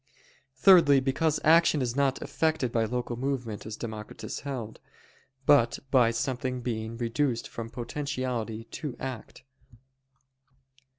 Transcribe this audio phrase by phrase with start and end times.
[0.55, 4.79] Thirdly, because action is not effected by local movement, as Democritus held:
[5.45, 9.43] but by something being reduced from potentiality to act.